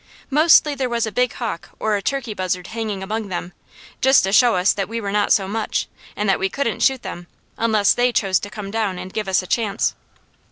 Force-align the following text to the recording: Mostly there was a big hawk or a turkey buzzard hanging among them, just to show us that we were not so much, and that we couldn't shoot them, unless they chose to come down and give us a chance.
Mostly 0.31 0.73
there 0.73 0.89
was 0.89 1.05
a 1.05 1.11
big 1.11 1.33
hawk 1.33 1.69
or 1.77 1.95
a 1.95 2.01
turkey 2.01 2.33
buzzard 2.33 2.65
hanging 2.65 3.03
among 3.03 3.27
them, 3.27 3.53
just 4.01 4.23
to 4.23 4.31
show 4.33 4.55
us 4.55 4.73
that 4.73 4.89
we 4.89 4.99
were 4.99 5.11
not 5.11 5.31
so 5.31 5.47
much, 5.47 5.87
and 6.15 6.27
that 6.27 6.39
we 6.39 6.49
couldn't 6.49 6.81
shoot 6.81 7.03
them, 7.03 7.27
unless 7.55 7.93
they 7.93 8.11
chose 8.11 8.39
to 8.39 8.49
come 8.49 8.71
down 8.71 8.97
and 8.97 9.13
give 9.13 9.27
us 9.27 9.43
a 9.43 9.47
chance. 9.47 9.93